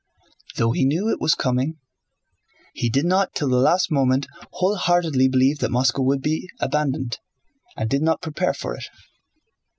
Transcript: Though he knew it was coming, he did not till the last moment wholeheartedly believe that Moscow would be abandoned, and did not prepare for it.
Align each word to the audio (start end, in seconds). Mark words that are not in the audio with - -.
Though 0.55 0.71
he 0.71 0.83
knew 0.83 1.09
it 1.11 1.21
was 1.21 1.35
coming, 1.35 1.77
he 2.73 2.89
did 2.89 3.05
not 3.05 3.35
till 3.35 3.49
the 3.49 3.57
last 3.59 3.91
moment 3.91 4.25
wholeheartedly 4.53 5.27
believe 5.27 5.59
that 5.59 5.69
Moscow 5.69 6.01
would 6.01 6.23
be 6.23 6.49
abandoned, 6.59 7.19
and 7.77 7.87
did 7.87 8.01
not 8.01 8.19
prepare 8.23 8.55
for 8.55 8.73
it. 8.73 8.85